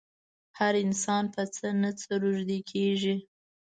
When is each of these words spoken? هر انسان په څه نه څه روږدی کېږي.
هر 0.59 0.73
انسان 0.85 1.23
په 1.35 1.43
څه 1.55 1.67
نه 1.81 1.91
څه 1.99 2.11
روږدی 2.21 2.59
کېږي. 2.71 3.15